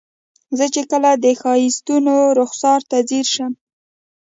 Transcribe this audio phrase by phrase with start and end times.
[0.57, 3.51] زه چې کله د ښایستونو رخسار ته ځیر شم.